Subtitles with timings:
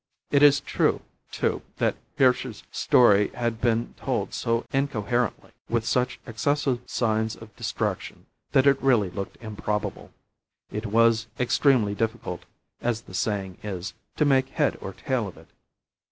[0.31, 6.79] It is true, too, that Hirsch's story had been told so incoherently, with such excessive
[6.87, 10.09] signs of distraction, that it really looked improbable.
[10.71, 12.45] It was extremely difficult,
[12.81, 15.49] as the saying is, to make head or tail of it.